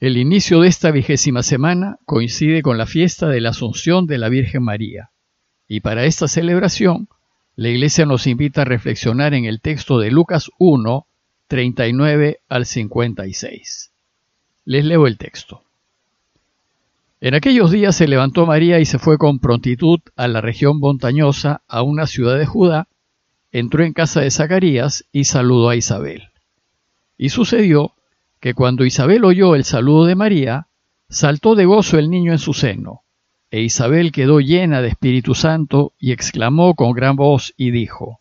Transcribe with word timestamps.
El 0.00 0.16
inicio 0.16 0.60
de 0.60 0.68
esta 0.68 0.92
vigésima 0.92 1.42
semana 1.42 1.98
coincide 2.04 2.62
con 2.62 2.78
la 2.78 2.86
fiesta 2.86 3.28
de 3.28 3.40
la 3.40 3.48
Asunción 3.48 4.06
de 4.06 4.18
la 4.18 4.28
Virgen 4.28 4.62
María, 4.62 5.10
y 5.66 5.80
para 5.80 6.04
esta 6.04 6.28
celebración 6.28 7.08
la 7.56 7.70
Iglesia 7.70 8.06
nos 8.06 8.28
invita 8.28 8.62
a 8.62 8.64
reflexionar 8.64 9.34
en 9.34 9.44
el 9.44 9.60
texto 9.60 9.98
de 9.98 10.12
Lucas 10.12 10.52
1, 10.60 11.04
39 11.48 12.38
al 12.48 12.66
56. 12.66 13.90
Les 14.66 14.84
leo 14.84 15.08
el 15.08 15.18
texto. 15.18 15.64
En 17.20 17.34
aquellos 17.34 17.72
días 17.72 17.96
se 17.96 18.06
levantó 18.06 18.46
María 18.46 18.78
y 18.78 18.84
se 18.84 19.00
fue 19.00 19.18
con 19.18 19.40
prontitud 19.40 19.98
a 20.14 20.28
la 20.28 20.40
región 20.40 20.78
montañosa, 20.78 21.62
a 21.66 21.82
una 21.82 22.06
ciudad 22.06 22.38
de 22.38 22.46
Judá, 22.46 22.86
entró 23.50 23.82
en 23.82 23.94
casa 23.94 24.20
de 24.20 24.30
Zacarías 24.30 25.06
y 25.10 25.24
saludó 25.24 25.70
a 25.70 25.74
Isabel. 25.74 26.28
Y 27.16 27.30
sucedió 27.30 27.94
que 28.40 28.54
cuando 28.54 28.84
Isabel 28.84 29.24
oyó 29.24 29.54
el 29.54 29.64
saludo 29.64 30.06
de 30.06 30.14
María, 30.14 30.68
saltó 31.08 31.54
de 31.54 31.64
gozo 31.64 31.98
el 31.98 32.10
niño 32.10 32.32
en 32.32 32.38
su 32.38 32.54
seno, 32.54 33.02
e 33.50 33.62
Isabel 33.62 34.12
quedó 34.12 34.40
llena 34.40 34.82
de 34.82 34.88
Espíritu 34.88 35.34
Santo 35.34 35.92
y 35.98 36.12
exclamó 36.12 36.74
con 36.74 36.92
gran 36.92 37.16
voz 37.16 37.54
y 37.56 37.70
dijo, 37.70 38.20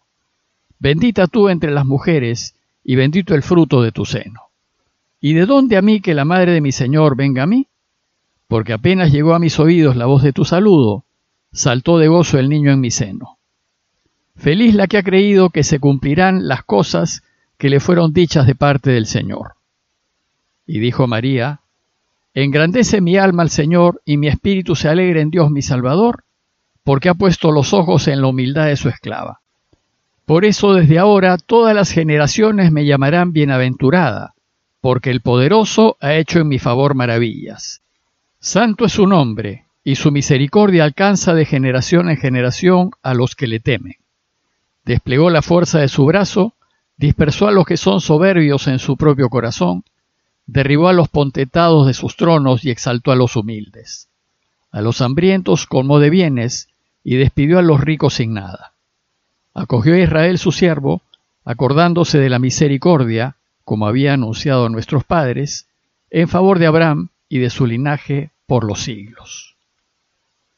Bendita 0.80 1.28
tú 1.28 1.50
entre 1.50 1.72
las 1.72 1.86
mujeres, 1.86 2.56
y 2.84 2.96
bendito 2.96 3.36
el 3.36 3.44
fruto 3.44 3.82
de 3.82 3.92
tu 3.92 4.06
seno. 4.06 4.44
¿Y 5.20 5.34
de 5.34 5.46
dónde 5.46 5.76
a 5.76 5.82
mí 5.82 6.00
que 6.00 6.14
la 6.14 6.24
madre 6.24 6.54
de 6.54 6.62
mi 6.62 6.72
Señor 6.72 7.18
venga 7.18 7.44
a 7.44 7.48
mí? 7.48 7.68
Porque 8.48 8.72
apenas 8.74 9.12
llegó 9.12 9.34
a 9.34 9.40
mis 9.40 9.60
oídos 9.60 9.98
la 9.98 10.06
voz 10.06 10.24
de 10.24 10.32
tu 10.32 10.46
saludo, 10.46 11.04
saltó 11.52 11.98
de 11.98 12.08
gozo 12.08 12.40
el 12.40 12.48
niño 12.48 12.72
en 12.72 12.80
mi 12.80 12.92
seno. 12.92 13.38
Feliz 14.38 14.76
la 14.76 14.88
que 14.88 14.98
ha 14.98 15.04
creído 15.04 15.50
que 15.50 15.64
se 15.64 15.80
cumplirán 15.80 16.48
las 16.48 16.64
cosas 16.64 17.24
que 17.58 17.70
le 17.70 17.80
fueron 17.80 18.14
dichas 18.14 18.46
de 18.48 18.56
parte 18.56 18.92
del 18.92 19.08
Señor. 19.08 19.57
Y 20.68 20.80
dijo 20.80 21.08
María, 21.08 21.62
Engrandece 22.34 23.02
mi 23.02 23.18
alma 23.18 23.42
al 23.42 23.50
Señor 23.50 24.02
y 24.06 24.18
mi 24.18 24.28
espíritu 24.28 24.76
se 24.76 24.90
alegra 24.90 25.22
en 25.22 25.32
Dios 25.32 25.50
mi 25.50 25.64
Salvador, 25.64 26.26
porque 26.84 27.10
ha 27.10 27.16
puesto 27.16 27.52
los 27.52 27.74
ojos 27.74 28.08
en 28.08 28.22
la 28.22 28.28
humildad 28.28 28.68
de 28.68 28.76
su 28.76 28.90
esclava. 28.90 29.40
Por 30.26 30.46
eso 30.46 30.74
desde 30.74 31.00
ahora 31.00 31.38
todas 31.38 31.74
las 31.74 31.90
generaciones 31.90 32.72
me 32.72 32.86
llamarán 32.86 33.34
bienaventurada, 33.34 34.36
porque 34.82 35.10
el 35.10 35.22
poderoso 35.22 35.98
ha 36.00 36.14
hecho 36.14 36.40
en 36.40 36.50
mi 36.50 36.60
favor 36.60 36.94
maravillas. 36.94 37.82
Santo 38.40 38.86
es 38.86 38.92
su 38.92 39.08
nombre, 39.08 39.66
y 39.84 39.96
su 39.96 40.12
misericordia 40.12 40.84
alcanza 40.84 41.34
de 41.34 41.46
generación 41.46 42.10
en 42.10 42.18
generación 42.18 42.92
a 43.02 43.14
los 43.14 43.36
que 43.36 43.48
le 43.48 43.62
temen. 43.62 43.96
Desplegó 44.86 45.30
la 45.30 45.42
fuerza 45.42 45.80
de 45.80 45.88
su 45.88 46.06
brazo, 46.06 46.54
dispersó 46.98 47.48
a 47.48 47.52
los 47.52 47.66
que 47.66 47.78
son 47.78 48.00
soberbios 48.00 48.68
en 48.68 48.80
su 48.80 48.96
propio 48.96 49.30
corazón, 49.30 49.84
derribó 50.48 50.88
a 50.88 50.94
los 50.94 51.10
pontetados 51.10 51.86
de 51.86 51.94
sus 51.94 52.16
tronos 52.16 52.66
y 52.66 52.72
exaltó 52.72 53.12
a 53.12 53.16
los 53.16 53.36
humildes. 53.36 54.08
A 54.72 54.82
los 54.82 55.02
hambrientos 55.02 55.68
colmó 55.68 56.00
de 56.00 56.10
bienes 56.10 56.70
y 57.04 57.18
despidió 57.18 57.60
a 57.60 57.62
los 57.62 57.82
ricos 57.82 58.16
sin 58.16 58.34
nada. 58.34 58.74
Acogió 59.54 59.94
a 59.94 60.00
Israel 60.00 60.38
su 60.38 60.52
siervo, 60.52 61.02
acordándose 61.44 62.18
de 62.20 62.30
la 62.30 62.40
misericordia, 62.40 63.36
como 63.64 63.88
había 63.88 64.14
anunciado 64.14 64.66
a 64.66 64.70
nuestros 64.70 65.04
padres, 65.04 65.68
en 66.10 66.28
favor 66.28 66.60
de 66.60 66.68
Abraham 66.68 67.10
y 67.30 67.40
de 67.40 67.50
su 67.50 67.66
linaje 67.66 68.32
por 68.46 68.64
los 68.64 68.82
siglos. 68.82 69.56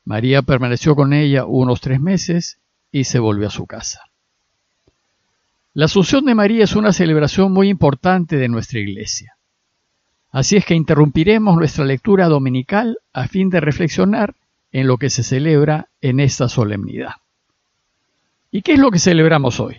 María 0.06 0.42
permaneció 0.42 0.96
con 0.96 1.14
ella 1.14 1.46
unos 1.46 1.82
tres 1.82 2.00
meses 2.00 2.60
y 2.92 3.06
se 3.06 3.20
volvió 3.20 3.48
a 3.48 3.52
su 3.52 3.66
casa. 3.66 4.02
La 5.74 5.86
Asunción 5.86 6.26
de 6.26 6.36
María 6.36 6.64
es 6.64 6.76
una 6.76 6.94
celebración 6.94 7.52
muy 7.52 7.70
importante 7.70 8.38
de 8.38 8.50
nuestra 8.50 8.80
Iglesia. 8.80 9.39
Así 10.32 10.58
es 10.58 10.66
que 10.66 10.76
interrumpiremos 10.76 11.58
nuestra 11.58 11.86
lectura 11.86 12.28
dominical 12.28 13.00
a 13.14 13.28
fin 13.28 13.50
de 13.50 13.60
reflexionar 13.60 14.36
en 14.72 14.88
lo 14.88 14.98
que 14.98 15.10
se 15.10 15.24
celebra 15.24 15.90
en 16.02 16.20
esta 16.20 16.48
solemnidad. 16.50 17.14
¿Y 18.52 18.62
qué 18.62 18.74
es 18.74 18.80
lo 18.80 18.92
que 18.92 19.00
celebramos 19.00 19.60
hoy? 19.60 19.78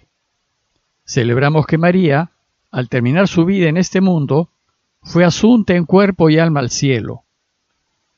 Celebramos 1.05 1.67
que 1.67 1.79
María, 1.79 2.33
al 2.71 2.89
terminar 2.89 3.29
su 3.29 3.45
vida 3.45 3.69
en 3.69 3.77
este 3.77 4.01
mundo, 4.01 4.51
fue 5.03 5.25
asunta 5.25 5.75
en 5.75 5.87
cuerpo 5.87 6.31
y 6.31 6.39
alma 6.39 6.61
al 6.61 6.71
cielo. 6.71 7.23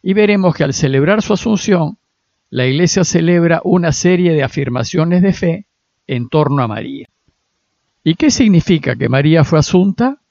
Y 0.02 0.14
veremos 0.14 0.54
que 0.54 0.64
al 0.64 0.74
celebrar 0.74 1.22
su 1.22 1.34
asunción, 1.34 1.98
la 2.50 2.66
Iglesia 2.66 3.04
celebra 3.04 3.60
una 3.64 3.92
serie 3.92 4.32
de 4.32 4.42
afirmaciones 4.42 5.22
de 5.22 5.32
fe 5.32 5.66
en 6.06 6.28
torno 6.28 6.62
a 6.62 6.68
María. 6.68 7.08
¿Y 8.04 8.14
qué 8.14 8.30
significa 8.30 8.96
que 8.96 9.08
María 9.08 9.44
fue 9.44 9.58
asunta? 9.58 10.21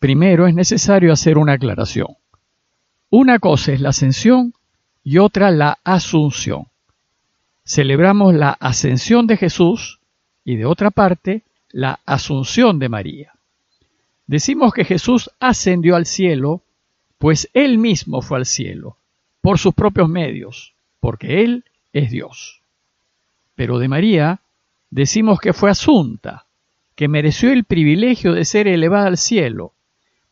Primero 0.00 0.46
es 0.46 0.54
necesario 0.54 1.12
hacer 1.12 1.36
una 1.36 1.52
aclaración. 1.52 2.08
Una 3.10 3.38
cosa 3.38 3.72
es 3.72 3.82
la 3.82 3.90
ascensión 3.90 4.54
y 5.04 5.18
otra 5.18 5.50
la 5.50 5.78
asunción. 5.84 6.68
Celebramos 7.66 8.32
la 8.34 8.50
ascensión 8.50 9.26
de 9.26 9.36
Jesús 9.36 10.00
y 10.42 10.56
de 10.56 10.64
otra 10.64 10.90
parte 10.90 11.42
la 11.70 12.00
asunción 12.06 12.78
de 12.78 12.88
María. 12.88 13.32
Decimos 14.26 14.72
que 14.72 14.86
Jesús 14.86 15.30
ascendió 15.38 15.96
al 15.96 16.06
cielo, 16.06 16.62
pues 17.18 17.50
Él 17.52 17.76
mismo 17.76 18.22
fue 18.22 18.38
al 18.38 18.46
cielo, 18.46 18.96
por 19.42 19.58
sus 19.58 19.74
propios 19.74 20.08
medios, 20.08 20.72
porque 21.00 21.42
Él 21.42 21.64
es 21.92 22.10
Dios. 22.10 22.62
Pero 23.54 23.78
de 23.78 23.88
María 23.88 24.40
decimos 24.88 25.40
que 25.40 25.52
fue 25.52 25.68
asunta, 25.70 26.46
que 26.94 27.06
mereció 27.06 27.52
el 27.52 27.64
privilegio 27.64 28.32
de 28.32 28.46
ser 28.46 28.66
elevada 28.66 29.06
al 29.06 29.18
cielo, 29.18 29.74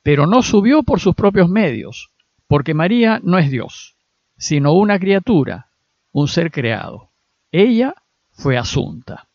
pero 0.02 0.26
no 0.26 0.42
subió 0.42 0.82
por 0.82 1.00
sus 1.00 1.14
propios 1.14 1.48
medios, 1.48 2.10
porque 2.46 2.74
María 2.74 3.20
no 3.22 3.38
es 3.38 3.50
Dios, 3.50 3.96
sino 4.36 4.72
una 4.72 4.98
criatura, 4.98 5.68
un 6.12 6.28
ser 6.28 6.50
creado. 6.50 7.10
Ella 7.52 7.94
fue 8.32 8.56
asunta. 8.56 9.28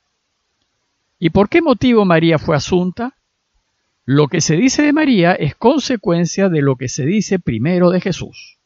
¿Y 1.19 1.29
por 1.29 1.49
qué 1.49 1.61
motivo 1.61 2.05
María 2.05 2.39
fue 2.39 2.55
asunta? 2.55 3.15
Lo 4.05 4.27
que 4.27 4.41
se 4.41 4.55
dice 4.55 4.81
de 4.81 4.93
María 4.93 5.33
es 5.33 5.55
consecuencia 5.55 6.49
de 6.49 6.61
lo 6.61 6.75
que 6.75 6.89
se 6.89 7.05
dice 7.05 7.39
primero 7.39 7.89
de 7.89 8.01
Jesús. 8.01 8.57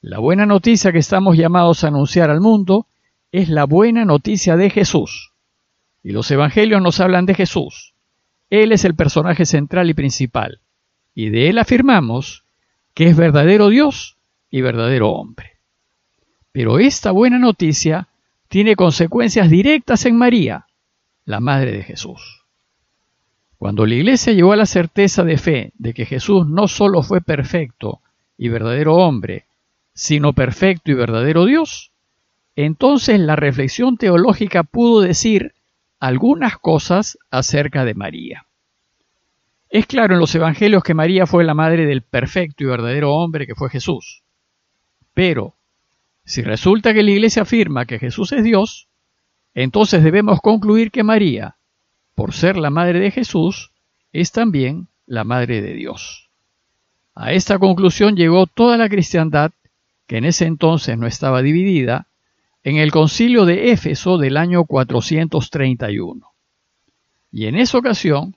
La 0.00 0.18
buena 0.18 0.44
noticia 0.44 0.92
que 0.92 0.98
estamos 0.98 1.36
llamados 1.36 1.84
a 1.84 1.88
anunciar 1.88 2.28
al 2.30 2.40
mundo 2.40 2.86
es 3.30 3.48
la 3.48 3.64
buena 3.64 4.04
noticia 4.04 4.56
de 4.56 4.68
Jesús. 4.68 5.32
Y 6.02 6.10
los 6.10 6.30
evangelios 6.30 6.82
nos 6.82 7.00
hablan 7.00 7.24
de 7.24 7.34
Jesús. 7.34 7.94
Él 8.50 8.72
es 8.72 8.84
el 8.84 8.94
personaje 8.94 9.46
central 9.46 9.88
y 9.88 9.94
principal 9.94 10.60
y 11.14 11.30
de 11.30 11.48
él 11.48 11.58
afirmamos 11.58 12.44
que 12.94 13.06
es 13.08 13.16
verdadero 13.16 13.68
Dios 13.68 14.16
y 14.50 14.60
verdadero 14.60 15.10
hombre. 15.10 15.58
Pero 16.52 16.78
esta 16.78 17.10
buena 17.10 17.38
noticia 17.38 18.08
tiene 18.48 18.76
consecuencias 18.76 19.48
directas 19.48 20.04
en 20.04 20.16
María, 20.16 20.66
la 21.24 21.40
Madre 21.40 21.72
de 21.72 21.82
Jesús. 21.82 22.44
Cuando 23.56 23.86
la 23.86 23.94
Iglesia 23.94 24.32
llegó 24.32 24.52
a 24.52 24.56
la 24.56 24.66
certeza 24.66 25.24
de 25.24 25.38
fe 25.38 25.72
de 25.78 25.94
que 25.94 26.04
Jesús 26.04 26.46
no 26.46 26.68
solo 26.68 27.02
fue 27.02 27.20
perfecto 27.20 28.00
y 28.36 28.48
verdadero 28.48 28.96
hombre, 28.96 29.46
sino 29.94 30.32
perfecto 30.32 30.90
y 30.90 30.94
verdadero 30.94 31.46
Dios, 31.46 31.92
entonces 32.56 33.20
la 33.20 33.36
reflexión 33.36 33.96
teológica 33.96 34.64
pudo 34.64 35.00
decir 35.00 35.54
algunas 36.00 36.58
cosas 36.58 37.16
acerca 37.30 37.84
de 37.84 37.94
María. 37.94 38.46
Es 39.72 39.86
claro 39.86 40.12
en 40.12 40.20
los 40.20 40.34
evangelios 40.34 40.82
que 40.82 40.92
María 40.92 41.26
fue 41.26 41.44
la 41.44 41.54
madre 41.54 41.86
del 41.86 42.02
perfecto 42.02 42.62
y 42.62 42.66
verdadero 42.66 43.14
hombre 43.14 43.46
que 43.46 43.54
fue 43.54 43.70
Jesús. 43.70 44.22
Pero, 45.14 45.56
si 46.26 46.42
resulta 46.42 46.92
que 46.92 47.02
la 47.02 47.10
Iglesia 47.10 47.40
afirma 47.40 47.86
que 47.86 47.98
Jesús 47.98 48.32
es 48.32 48.44
Dios, 48.44 48.88
entonces 49.54 50.04
debemos 50.04 50.42
concluir 50.42 50.90
que 50.90 51.02
María, 51.02 51.56
por 52.14 52.34
ser 52.34 52.58
la 52.58 52.68
madre 52.68 53.00
de 53.00 53.12
Jesús, 53.12 53.72
es 54.12 54.30
también 54.30 54.88
la 55.06 55.24
madre 55.24 55.62
de 55.62 55.72
Dios. 55.72 56.28
A 57.14 57.32
esta 57.32 57.58
conclusión 57.58 58.14
llegó 58.14 58.46
toda 58.46 58.76
la 58.76 58.90
cristiandad, 58.90 59.52
que 60.06 60.18
en 60.18 60.26
ese 60.26 60.44
entonces 60.44 60.98
no 60.98 61.06
estaba 61.06 61.40
dividida, 61.40 62.08
en 62.62 62.76
el 62.76 62.90
concilio 62.90 63.46
de 63.46 63.72
Éfeso 63.72 64.18
del 64.18 64.36
año 64.36 64.66
431. 64.66 66.30
Y 67.30 67.46
en 67.46 67.56
esa 67.56 67.78
ocasión, 67.78 68.36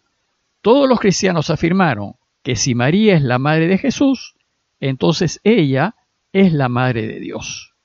todos 0.65 0.89
los 0.89 0.99
cristianos 0.99 1.51
afirmaron 1.51 2.13
que 2.41 2.55
si 2.55 2.73
María 2.73 3.15
es 3.15 3.21
la 3.21 3.37
madre 3.37 3.67
de 3.67 3.77
Jesús, 3.77 4.33
entonces 4.79 5.39
ella 5.43 5.93
es 6.33 6.53
la 6.53 6.69
madre 6.69 7.05
de 7.05 7.19
Dios. 7.19 7.75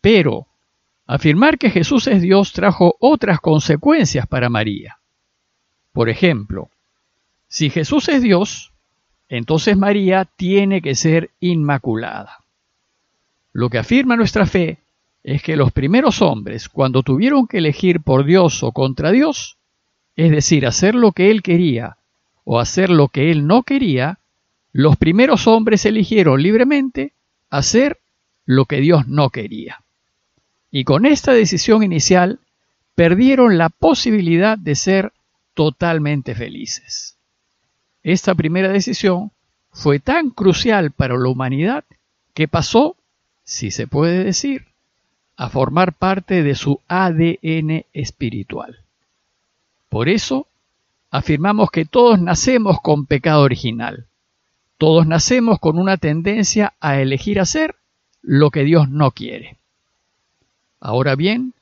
Pero 0.00 0.46
afirmar 1.04 1.58
que 1.58 1.70
Jesús 1.70 2.06
es 2.06 2.22
Dios 2.22 2.52
trajo 2.52 2.94
otras 3.00 3.40
consecuencias 3.40 4.28
para 4.28 4.48
María. 4.48 5.00
Por 5.92 6.08
ejemplo, 6.08 6.68
si 7.48 7.70
Jesús 7.70 8.08
es 8.08 8.22
Dios, 8.22 8.70
entonces 9.28 9.76
María 9.76 10.28
tiene 10.36 10.80
que 10.80 10.94
ser 10.94 11.30
inmaculada. 11.40 12.38
Lo 13.52 13.68
que 13.68 13.78
afirma 13.78 14.14
nuestra 14.14 14.46
fe 14.46 14.78
es 15.24 15.42
que 15.42 15.56
los 15.56 15.72
primeros 15.72 16.22
hombres, 16.22 16.68
cuando 16.68 17.02
tuvieron 17.02 17.48
que 17.48 17.58
elegir 17.58 18.00
por 18.00 18.24
Dios 18.24 18.62
o 18.62 18.70
contra 18.70 19.10
Dios, 19.10 19.56
es 20.16 20.30
decir, 20.30 20.66
hacer 20.66 20.94
lo 20.94 21.12
que 21.12 21.30
él 21.30 21.42
quería 21.42 21.96
o 22.44 22.60
hacer 22.60 22.90
lo 22.90 23.08
que 23.08 23.30
él 23.30 23.46
no 23.46 23.62
quería, 23.62 24.18
los 24.72 24.96
primeros 24.96 25.46
hombres 25.46 25.86
eligieron 25.86 26.42
libremente 26.42 27.12
hacer 27.50 28.00
lo 28.44 28.66
que 28.66 28.80
Dios 28.80 29.08
no 29.08 29.30
quería. 29.30 29.82
Y 30.70 30.84
con 30.84 31.06
esta 31.06 31.32
decisión 31.32 31.82
inicial 31.82 32.40
perdieron 32.94 33.58
la 33.58 33.68
posibilidad 33.68 34.58
de 34.58 34.74
ser 34.74 35.12
totalmente 35.54 36.34
felices. 36.34 37.16
Esta 38.02 38.34
primera 38.34 38.68
decisión 38.68 39.30
fue 39.72 39.98
tan 39.98 40.30
crucial 40.30 40.90
para 40.90 41.16
la 41.16 41.28
humanidad 41.28 41.84
que 42.34 42.48
pasó, 42.48 42.96
si 43.44 43.70
se 43.70 43.86
puede 43.86 44.24
decir, 44.24 44.66
a 45.36 45.48
formar 45.48 45.94
parte 45.94 46.42
de 46.42 46.54
su 46.54 46.80
ADN 46.88 47.84
espiritual. 47.92 48.83
Por 49.94 50.08
eso, 50.08 50.48
afirmamos 51.12 51.70
que 51.70 51.84
todos 51.84 52.20
nacemos 52.20 52.80
con 52.80 53.06
pecado 53.06 53.42
original. 53.42 54.08
Todos 54.76 55.06
nacemos 55.06 55.60
con 55.60 55.78
una 55.78 55.98
tendencia 55.98 56.74
a 56.80 57.00
elegir 57.00 57.38
hacer 57.38 57.76
lo 58.20 58.50
que 58.50 58.64
Dios 58.64 58.88
no 58.88 59.12
quiere. 59.12 59.56
Ahora 60.80 61.14
bien, 61.14 61.54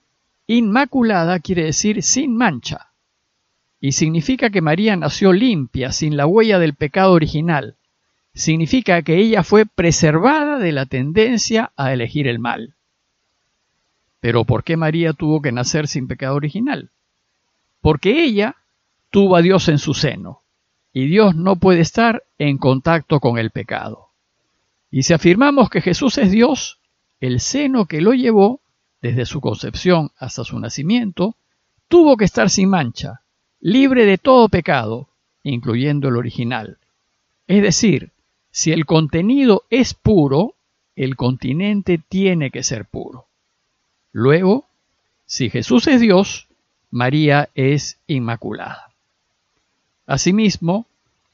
inmaculada 0.46 1.40
quiere 1.40 1.64
decir 1.64 2.02
sin 2.02 2.34
mancha, 2.34 2.92
y 3.82 3.92
significa 3.92 4.48
que 4.48 4.62
María 4.62 4.96
nació 4.96 5.34
limpia, 5.34 5.92
sin 5.92 6.16
la 6.16 6.24
huella 6.24 6.58
del 6.58 6.72
pecado 6.72 7.12
original. 7.12 7.76
Significa 8.32 9.02
que 9.02 9.18
ella 9.18 9.42
fue 9.42 9.66
preservada 9.66 10.58
de 10.58 10.72
la 10.72 10.86
tendencia 10.86 11.72
a 11.76 11.92
elegir 11.92 12.26
el 12.26 12.38
mal. 12.38 12.76
Pero 14.20 14.46
¿por 14.46 14.64
qué 14.64 14.78
María 14.78 15.12
tuvo 15.12 15.42
que 15.42 15.52
nacer 15.52 15.86
sin 15.86 16.08
pecado 16.08 16.36
original? 16.36 16.88
Porque 17.82 18.24
ella 18.24 18.56
tuvo 19.10 19.36
a 19.36 19.42
Dios 19.42 19.68
en 19.68 19.78
su 19.78 19.92
seno, 19.92 20.40
y 20.94 21.06
Dios 21.06 21.36
no 21.36 21.56
puede 21.56 21.80
estar 21.80 22.22
en 22.38 22.56
contacto 22.56 23.20
con 23.20 23.36
el 23.36 23.50
pecado. 23.50 24.08
Y 24.90 25.02
si 25.02 25.12
afirmamos 25.12 25.68
que 25.68 25.82
Jesús 25.82 26.16
es 26.16 26.30
Dios, 26.30 26.78
el 27.20 27.40
seno 27.40 27.86
que 27.86 28.00
lo 28.00 28.14
llevó, 28.14 28.60
desde 29.02 29.26
su 29.26 29.40
concepción 29.40 30.10
hasta 30.16 30.44
su 30.44 30.58
nacimiento, 30.58 31.36
tuvo 31.88 32.16
que 32.16 32.24
estar 32.24 32.48
sin 32.48 32.70
mancha, 32.70 33.22
libre 33.60 34.06
de 34.06 34.16
todo 34.16 34.48
pecado, 34.48 35.08
incluyendo 35.42 36.08
el 36.08 36.16
original. 36.16 36.78
Es 37.46 37.62
decir, 37.62 38.12
si 38.50 38.70
el 38.70 38.86
contenido 38.86 39.64
es 39.70 39.94
puro, 39.94 40.54
el 40.94 41.16
continente 41.16 41.98
tiene 41.98 42.50
que 42.50 42.62
ser 42.62 42.84
puro. 42.84 43.26
Luego, 44.12 44.66
si 45.26 45.50
Jesús 45.50 45.88
es 45.88 46.00
Dios, 46.00 46.48
María 46.92 47.48
es 47.54 47.98
inmaculada. 48.06 48.90
Asimismo, 50.06 50.86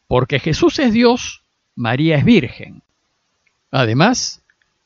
porque 0.07 0.39
Jesús 0.39 0.79
es 0.79 0.93
Dios, 0.93 1.43
María 1.75 2.17
es 2.17 2.25
virgen. 2.25 2.83
Además, 3.73 4.41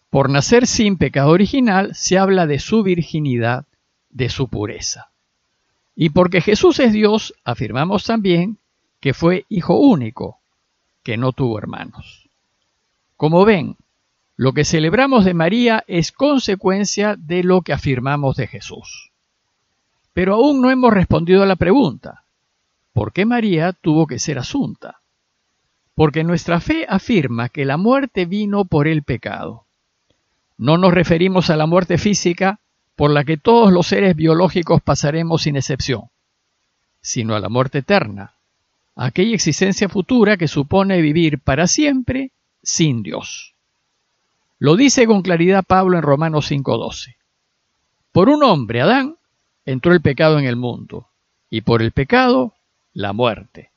por 0.09 0.31
nacer 0.31 0.67
sin 0.67 0.97
pecado 0.97 1.31
original, 1.31 1.95
se 1.95 2.17
habla 2.17 2.47
de 2.47 2.59
su 2.59 2.83
virginidad, 2.83 3.67
de 4.09 4.31
su 4.31 4.49
pureza. 4.49 5.11
Y 5.95 6.09
porque 6.09 6.41
Jesús 6.41 6.81
es 6.81 6.95
Dios, 6.95 7.35
afirmamos 7.45 8.05
también 8.05 8.57
que 8.99 9.13
fue 9.13 9.45
hijo 9.51 9.79
único, 9.79 10.39
que 11.03 11.19
no 11.19 11.33
tuvo 11.33 11.59
hermanos. 11.59 12.31
Como 13.19 13.45
ven, 13.45 13.77
lo 14.37 14.55
que 14.55 14.65
celebramos 14.65 15.27
de 15.27 15.35
María 15.35 15.85
es 15.87 16.13
consecuencia 16.13 17.15
de 17.19 17.45
lo 17.45 17.61
que 17.61 17.75
afirmamos 17.75 18.37
de 18.37 18.47
Jesús. 18.47 19.12
Pero 20.13 20.35
aún 20.35 20.61
no 20.61 20.71
hemos 20.71 20.93
respondido 20.93 21.43
a 21.43 21.47
la 21.47 21.57
pregunta, 21.57 22.25
¿por 22.93 23.13
qué 23.13 23.25
María 23.25 23.73
tuvo 23.73 24.07
que 24.07 24.19
ser 24.19 24.39
asunta? 24.39 25.01
Porque 25.95 26.25
nuestra 26.25 26.61
fe 26.61 26.87
afirma 26.89 27.49
que 27.49 27.65
la 27.65 27.77
muerte 27.77 28.27
vino 28.27 28.65
por 28.65 28.89
el 28.89 29.03
pecado. 29.03 29.67
No 30.59 30.79
nos 30.79 30.93
referimos 30.93 31.51
a 31.51 31.57
la 31.57 31.67
muerte 31.67 31.99
física 31.99 32.61
por 32.97 33.11
la 33.11 33.25
que 33.25 33.37
todos 33.37 33.73
los 33.73 33.87
seres 33.87 34.15
biológicos 34.15 34.83
pasaremos 34.83 35.43
sin 35.43 35.57
excepción, 35.57 36.03
sino 37.01 37.35
a 37.35 37.41
la 37.41 37.49
muerte 37.49 37.79
eterna, 37.79 38.35
aquella 38.95 39.35
existencia 39.35 39.89
futura 39.89 40.37
que 40.37 40.49
supone 40.49 41.01
vivir 41.01 41.41
para 41.41 41.67
siempre 41.67 42.31
sin 42.63 43.03
Dios. 43.03 43.55
Lo 44.59 44.77
dice 44.77 45.07
con 45.07 45.23
claridad 45.23 45.65
Pablo 45.65 45.97
en 45.97 46.03
Romanos 46.03 46.51
5:12. 46.51 47.17
Por 48.13 48.29
un 48.29 48.45
hombre, 48.45 48.83
Adán, 48.83 49.17
entró 49.65 49.93
el 49.93 50.01
pecado 50.01 50.39
en 50.39 50.47
el 50.47 50.57
mundo, 50.57 51.09
y 51.51 51.61
por 51.63 51.83
el 51.83 51.93
pecado, 51.93 52.55
la 52.93 53.13
muerte. 53.13 53.71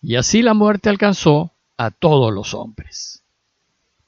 Y 0.00 0.16
así 0.16 0.42
la 0.42 0.54
muerte 0.54 0.88
alcanzó 0.88 1.52
a 1.76 1.90
todos 1.90 2.32
los 2.32 2.54
hombres. 2.54 3.22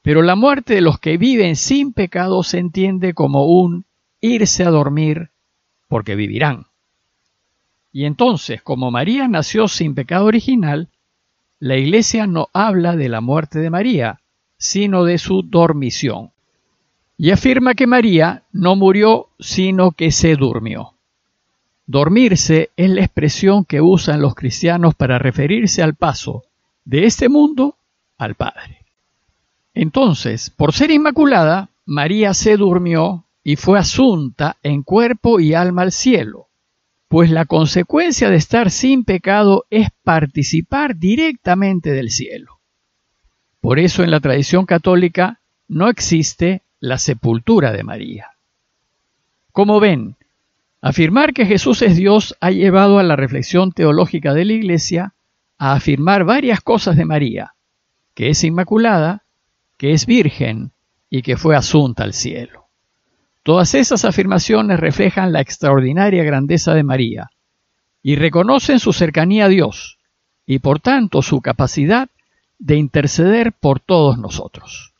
Pero 0.01 0.21
la 0.21 0.35
muerte 0.35 0.75
de 0.75 0.81
los 0.81 0.99
que 0.99 1.17
viven 1.17 1.55
sin 1.55 1.93
pecado 1.93 2.43
se 2.43 2.59
entiende 2.59 3.13
como 3.13 3.45
un 3.45 3.85
irse 4.21 4.63
a 4.63 4.69
dormir 4.69 5.29
porque 5.87 6.15
vivirán. 6.15 6.67
Y 7.91 8.05
entonces, 8.05 8.61
como 8.61 8.91
María 8.91 9.27
nació 9.27 9.67
sin 9.67 9.95
pecado 9.95 10.25
original, 10.25 10.89
la 11.59 11.75
iglesia 11.75 12.27
no 12.27 12.47
habla 12.53 12.95
de 12.95 13.09
la 13.09 13.19
muerte 13.19 13.59
de 13.59 13.69
María, 13.69 14.21
sino 14.57 15.03
de 15.03 15.17
su 15.17 15.41
dormición. 15.41 16.31
Y 17.17 17.31
afirma 17.31 17.73
que 17.73 17.87
María 17.87 18.43
no 18.53 18.75
murió, 18.75 19.29
sino 19.39 19.91
que 19.91 20.11
se 20.11 20.35
durmió. 20.35 20.93
Dormirse 21.91 22.69
es 22.77 22.87
la 22.91 23.01
expresión 23.01 23.65
que 23.65 23.81
usan 23.81 24.21
los 24.21 24.35
cristianos 24.35 24.93
para 24.93 25.17
referirse 25.17 25.81
al 25.81 25.95
paso 25.95 26.43
de 26.85 27.07
este 27.07 27.29
mundo 27.29 27.77
al 28.19 28.35
Padre. 28.35 28.85
Entonces, 29.73 30.51
por 30.51 30.71
ser 30.71 30.91
inmaculada, 30.91 31.69
María 31.87 32.35
se 32.35 32.57
durmió 32.57 33.25
y 33.43 33.55
fue 33.55 33.79
asunta 33.79 34.57
en 34.61 34.83
cuerpo 34.83 35.39
y 35.39 35.55
alma 35.55 35.81
al 35.81 35.91
cielo, 35.91 36.49
pues 37.07 37.31
la 37.31 37.45
consecuencia 37.45 38.29
de 38.29 38.35
estar 38.35 38.69
sin 38.69 39.03
pecado 39.03 39.65
es 39.71 39.87
participar 40.03 40.95
directamente 40.95 41.91
del 41.91 42.11
cielo. 42.11 42.59
Por 43.61 43.79
eso 43.79 44.03
en 44.03 44.11
la 44.11 44.19
tradición 44.19 44.67
católica 44.67 45.39
no 45.67 45.89
existe 45.89 46.61
la 46.79 46.99
sepultura 46.99 47.71
de 47.71 47.83
María. 47.83 48.27
Como 49.51 49.79
ven, 49.79 50.17
afirmar 50.81 51.33
que 51.33 51.45
Jesús 51.45 51.81
es 51.81 51.95
Dios 51.95 52.35
ha 52.39 52.51
llevado 52.51 52.99
a 52.99 53.03
la 53.03 53.15
reflexión 53.15 53.71
teológica 53.71 54.33
de 54.33 54.45
la 54.45 54.53
Iglesia 54.53 55.13
a 55.57 55.73
afirmar 55.73 56.23
varias 56.23 56.61
cosas 56.61 56.95
de 56.95 57.05
María, 57.05 57.53
que 58.13 58.29
es 58.29 58.43
inmaculada, 58.43 59.23
que 59.77 59.93
es 59.93 60.05
virgen 60.05 60.71
y 61.09 61.21
que 61.21 61.37
fue 61.37 61.55
asunta 61.55 62.03
al 62.03 62.13
cielo. 62.13 62.67
Todas 63.43 63.73
esas 63.73 64.05
afirmaciones 64.05 64.79
reflejan 64.79 65.33
la 65.33 65.41
extraordinaria 65.41 66.23
grandeza 66.23 66.73
de 66.73 66.83
María 66.83 67.29
y 68.01 68.15
reconocen 68.15 68.79
su 68.79 68.93
cercanía 68.93 69.45
a 69.45 69.49
Dios 69.49 69.97
y 70.45 70.59
por 70.59 70.79
tanto 70.79 71.21
su 71.21 71.41
capacidad 71.41 72.09
de 72.57 72.75
interceder 72.75 73.53
por 73.53 73.79
todos 73.79 74.17
nosotros. 74.17 74.93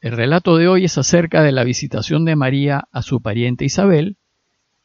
El 0.00 0.12
relato 0.12 0.56
de 0.56 0.68
hoy 0.68 0.84
es 0.84 0.96
acerca 0.96 1.42
de 1.42 1.52
la 1.52 1.64
visitación 1.64 2.24
de 2.24 2.36
María 2.36 2.88
a 2.92 3.02
su 3.02 3.20
pariente 3.20 3.64
Isabel 3.64 4.16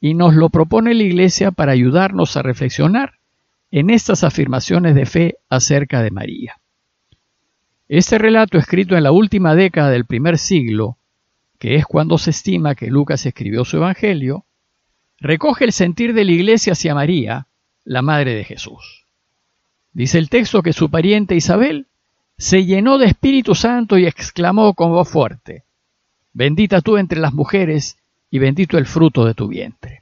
y 0.06 0.14
nos 0.14 0.36
lo 0.36 0.50
propone 0.50 0.94
la 0.94 1.02
Iglesia 1.02 1.50
para 1.50 1.72
ayudarnos 1.72 2.38
a 2.38 2.44
reflexionar 2.44 3.14
en 3.72 3.90
estas 3.90 4.24
afirmaciones 4.24 4.94
de 4.94 5.08
fe 5.08 5.38
acerca 5.50 6.04
de 6.04 6.12
María. 6.12 6.62
Este 7.90 8.20
relato 8.20 8.60
escrito 8.60 8.96
en 8.96 9.02
la 9.02 9.12
última 9.12 9.56
década 9.56 9.90
del 9.90 10.06
primer 10.06 10.38
siglo, 10.38 11.00
que 11.58 11.74
es 11.74 11.88
cuando 11.88 12.20
se 12.20 12.30
estima 12.30 12.76
que 12.76 12.92
Lucas 12.92 13.26
escribió 13.26 13.66
su 13.66 13.78
Evangelio, 13.78 14.46
recoge 15.20 15.66
el 15.66 15.72
sentir 15.72 16.14
de 16.14 16.24
la 16.24 16.34
Iglesia 16.34 16.74
hacia 16.74 16.94
María, 16.94 17.48
la 17.84 18.04
Madre 18.04 18.36
de 18.36 18.44
Jesús. 18.44 19.08
Dice 19.92 20.20
el 20.20 20.30
texto 20.30 20.62
que 20.62 20.74
su 20.74 20.92
pariente 20.92 21.34
Isabel 21.34 21.88
se 22.38 22.64
llenó 22.64 23.00
de 23.00 23.08
Espíritu 23.08 23.56
Santo 23.56 23.98
y 23.98 24.06
exclamó 24.06 24.76
con 24.76 24.92
voz 24.92 25.10
fuerte, 25.10 25.64
Bendita 26.32 26.82
tú 26.82 26.98
entre 26.98 27.20
las 27.20 27.34
mujeres 27.34 27.98
y 28.30 28.38
bendito 28.38 28.78
el 28.78 28.86
fruto 28.86 29.26
de 29.26 29.34
tu 29.34 29.48
vientre. 29.48 29.95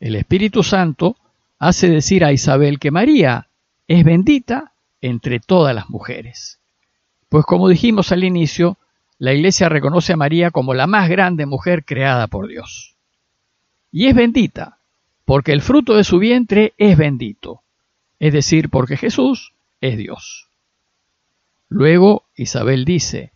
El 0.00 0.16
Espíritu 0.16 0.62
Santo 0.62 1.16
hace 1.58 1.88
decir 1.88 2.24
a 2.24 2.32
Isabel 2.32 2.78
que 2.78 2.90
María 2.90 3.48
es 3.86 4.04
bendita 4.04 4.72
entre 5.00 5.40
todas 5.40 5.74
las 5.74 5.90
mujeres. 5.90 6.60
Pues 7.28 7.44
como 7.44 7.68
dijimos 7.68 8.12
al 8.12 8.24
inicio, 8.24 8.78
la 9.18 9.32
Iglesia 9.32 9.68
reconoce 9.68 10.12
a 10.12 10.16
María 10.16 10.50
como 10.50 10.74
la 10.74 10.86
más 10.86 11.08
grande 11.08 11.46
mujer 11.46 11.84
creada 11.84 12.26
por 12.26 12.48
Dios. 12.48 12.96
Y 13.90 14.06
es 14.06 14.14
bendita, 14.14 14.78
porque 15.24 15.52
el 15.52 15.62
fruto 15.62 15.94
de 15.94 16.04
su 16.04 16.18
vientre 16.18 16.74
es 16.78 16.96
bendito 16.96 17.62
es 18.18 18.32
decir, 18.32 18.68
porque 18.68 18.96
Jesús 18.96 19.54
es 19.80 19.96
Dios. 19.96 20.48
Luego 21.68 22.24
Isabel 22.34 22.84
dice, 22.84 23.32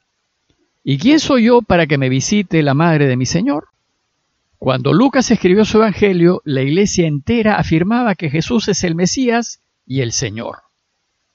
¿Y 0.82 0.98
quién 0.98 1.20
soy 1.20 1.44
yo 1.44 1.62
para 1.62 1.86
que 1.86 1.98
me 1.98 2.08
visite 2.08 2.62
la 2.62 2.74
madre 2.74 3.06
de 3.06 3.16
mi 3.16 3.26
Señor? 3.26 3.68
Cuando 4.62 4.92
Lucas 4.92 5.28
escribió 5.32 5.64
su 5.64 5.78
Evangelio, 5.78 6.40
la 6.44 6.62
iglesia 6.62 7.08
entera 7.08 7.56
afirmaba 7.56 8.14
que 8.14 8.30
Jesús 8.30 8.68
es 8.68 8.84
el 8.84 8.94
Mesías 8.94 9.60
y 9.84 10.02
el 10.02 10.12
Señor. 10.12 10.58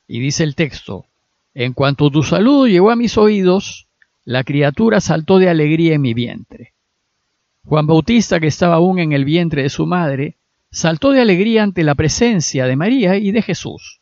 Y 0.07 0.22
dice 0.22 0.46
el 0.46 0.55
texto, 0.55 1.07
En 1.53 1.74
cuanto 1.74 2.10
tu 2.10 2.24
saludo 2.24 2.67
llegó 2.67 2.89
a 2.89 2.96
mis 2.96 3.17
oídos, 3.17 3.89
la 4.24 4.46
criatura 4.46 5.01
saltó 5.01 5.39
de 5.39 5.50
alegría 5.50 5.96
en 5.96 6.03
mi 6.03 6.13
vientre. 6.13 6.72
Juan 7.65 7.86
Bautista, 7.86 8.39
que 8.39 8.48
estaba 8.48 8.75
aún 8.75 8.98
en 8.98 9.12
el 9.12 9.25
vientre 9.25 9.63
de 9.63 9.69
su 9.69 9.86
madre, 9.86 10.38
saltó 10.72 11.12
de 11.12 11.19
alegría 11.19 11.63
ante 11.63 11.84
la 11.84 11.96
presencia 11.96 12.65
de 12.65 12.77
María 12.77 13.17
y 13.17 13.31
de 13.34 13.41
Jesús, 13.41 14.00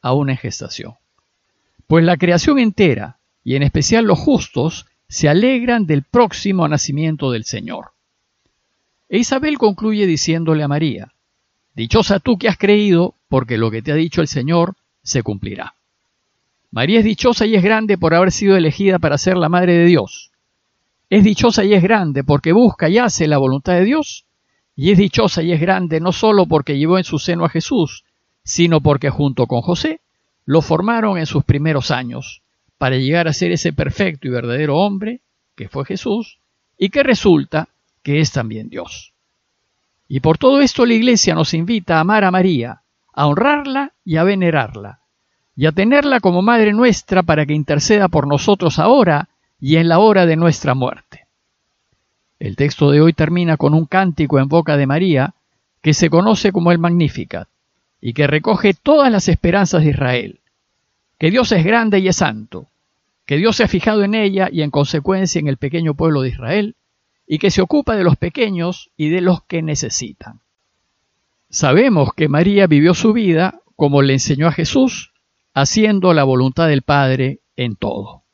aún 0.00 0.30
en 0.30 0.38
gestación. 0.38 0.94
Pues 1.86 2.06
la 2.06 2.16
creación 2.16 2.58
entera, 2.58 3.18
y 3.44 3.54
en 3.54 3.64
especial 3.64 4.06
los 4.06 4.18
justos, 4.18 4.86
se 5.10 5.28
alegran 5.28 5.84
del 5.84 6.04
próximo 6.04 6.66
nacimiento 6.68 7.30
del 7.32 7.44
Señor. 7.44 7.92
E 9.12 9.18
Isabel 9.18 9.58
concluye 9.58 10.06
diciéndole 10.06 10.62
a 10.62 10.68
María, 10.68 11.12
Dichosa 11.74 12.18
tú 12.18 12.38
que 12.38 12.48
has 12.48 12.56
creído, 12.56 13.14
porque 13.28 13.58
lo 13.58 13.70
que 13.70 13.82
te 13.82 13.92
ha 13.92 13.94
dicho 13.94 14.22
el 14.22 14.26
Señor 14.26 14.74
se 15.02 15.22
cumplirá. 15.22 15.74
María 16.70 17.00
es 17.00 17.04
dichosa 17.04 17.44
y 17.44 17.54
es 17.54 17.62
grande 17.62 17.98
por 17.98 18.14
haber 18.14 18.32
sido 18.32 18.56
elegida 18.56 18.98
para 18.98 19.18
ser 19.18 19.36
la 19.36 19.50
Madre 19.50 19.74
de 19.74 19.84
Dios. 19.84 20.30
Es 21.10 21.24
dichosa 21.24 21.62
y 21.62 21.74
es 21.74 21.82
grande 21.82 22.24
porque 22.24 22.52
busca 22.52 22.88
y 22.88 22.96
hace 22.96 23.28
la 23.28 23.36
voluntad 23.36 23.74
de 23.74 23.84
Dios. 23.84 24.24
Y 24.76 24.92
es 24.92 24.96
dichosa 24.96 25.42
y 25.42 25.52
es 25.52 25.60
grande 25.60 26.00
no 26.00 26.12
solo 26.12 26.46
porque 26.46 26.78
llevó 26.78 26.96
en 26.96 27.04
su 27.04 27.18
seno 27.18 27.44
a 27.44 27.50
Jesús, 27.50 28.04
sino 28.42 28.80
porque 28.80 29.10
junto 29.10 29.46
con 29.46 29.60
José 29.60 30.00
lo 30.46 30.62
formaron 30.62 31.18
en 31.18 31.26
sus 31.26 31.44
primeros 31.44 31.90
años, 31.90 32.40
para 32.78 32.96
llegar 32.96 33.28
a 33.28 33.34
ser 33.34 33.52
ese 33.52 33.74
perfecto 33.74 34.26
y 34.26 34.30
verdadero 34.30 34.78
hombre, 34.78 35.20
que 35.54 35.68
fue 35.68 35.84
Jesús, 35.84 36.38
y 36.78 36.88
que 36.88 37.02
resulta 37.02 37.68
que 38.02 38.20
es 38.20 38.32
también 38.32 38.68
Dios. 38.68 39.12
Y 40.08 40.20
por 40.20 40.38
todo 40.38 40.60
esto 40.60 40.84
la 40.84 40.94
Iglesia 40.94 41.34
nos 41.34 41.54
invita 41.54 41.96
a 41.96 42.00
amar 42.00 42.24
a 42.24 42.30
María, 42.30 42.82
a 43.12 43.26
honrarla 43.26 43.92
y 44.04 44.16
a 44.16 44.24
venerarla, 44.24 45.00
y 45.56 45.66
a 45.66 45.72
tenerla 45.72 46.20
como 46.20 46.42
Madre 46.42 46.72
nuestra 46.72 47.22
para 47.22 47.46
que 47.46 47.54
interceda 47.54 48.08
por 48.08 48.26
nosotros 48.26 48.78
ahora 48.78 49.28
y 49.60 49.76
en 49.76 49.88
la 49.88 49.98
hora 49.98 50.26
de 50.26 50.36
nuestra 50.36 50.74
muerte. 50.74 51.26
El 52.38 52.56
texto 52.56 52.90
de 52.90 53.00
hoy 53.00 53.12
termina 53.12 53.56
con 53.56 53.72
un 53.74 53.86
cántico 53.86 54.38
en 54.38 54.48
boca 54.48 54.76
de 54.76 54.86
María 54.86 55.34
que 55.80 55.94
se 55.94 56.10
conoce 56.10 56.52
como 56.52 56.72
el 56.72 56.78
Magnificat 56.78 57.48
y 58.00 58.14
que 58.14 58.26
recoge 58.26 58.74
todas 58.74 59.12
las 59.12 59.28
esperanzas 59.28 59.84
de 59.84 59.90
Israel, 59.90 60.40
que 61.18 61.30
Dios 61.30 61.52
es 61.52 61.64
grande 61.64 62.00
y 62.00 62.08
es 62.08 62.16
santo, 62.16 62.66
que 63.26 63.36
Dios 63.36 63.56
se 63.56 63.64
ha 63.64 63.68
fijado 63.68 64.02
en 64.02 64.14
ella 64.14 64.48
y 64.50 64.62
en 64.62 64.70
consecuencia 64.70 65.38
en 65.38 65.46
el 65.46 65.56
pequeño 65.56 65.94
pueblo 65.94 66.22
de 66.22 66.30
Israel, 66.30 66.74
y 67.32 67.38
que 67.38 67.50
se 67.50 67.62
ocupa 67.62 67.96
de 67.96 68.04
los 68.04 68.18
pequeños 68.18 68.90
y 68.94 69.08
de 69.08 69.22
los 69.22 69.42
que 69.44 69.62
necesitan. 69.62 70.42
Sabemos 71.48 72.10
que 72.14 72.28
María 72.28 72.66
vivió 72.66 72.92
su 72.92 73.14
vida 73.14 73.62
como 73.74 74.02
le 74.02 74.12
enseñó 74.12 74.48
a 74.48 74.52
Jesús 74.52 75.14
haciendo 75.54 76.12
la 76.12 76.24
voluntad 76.24 76.68
del 76.68 76.82
Padre 76.82 77.40
en 77.56 77.76
todo. 77.76 78.24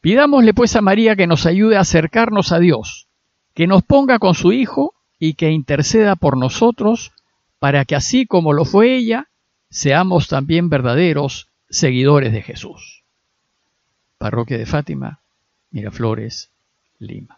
Pidámosle 0.00 0.52
pues 0.52 0.74
a 0.74 0.80
María 0.80 1.14
que 1.14 1.28
nos 1.28 1.46
ayude 1.46 1.76
a 1.76 1.82
acercarnos 1.82 2.50
a 2.50 2.58
Dios, 2.58 3.06
que 3.54 3.68
nos 3.68 3.84
ponga 3.84 4.18
con 4.18 4.34
su 4.34 4.50
Hijo 4.50 4.94
y 5.20 5.34
que 5.34 5.52
interceda 5.52 6.16
por 6.16 6.36
nosotros, 6.36 7.12
para 7.60 7.84
que 7.84 7.94
así 7.94 8.26
como 8.26 8.52
lo 8.52 8.64
fue 8.64 8.96
ella, 8.96 9.28
seamos 9.70 10.26
también 10.26 10.68
verdaderos 10.68 11.50
seguidores 11.70 12.32
de 12.32 12.42
Jesús. 12.42 13.04
Parroquia 14.18 14.58
de 14.58 14.66
Fátima, 14.66 15.20
Miraflores, 15.70 16.50
Lima. 16.98 17.37